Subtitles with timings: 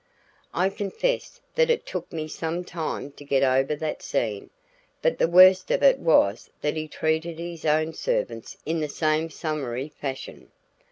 [0.51, 4.49] I confess that it took me some time to get over that scene.
[5.03, 9.29] But the worst of it was that he treated his own servants in the same
[9.29, 10.51] summary fashion.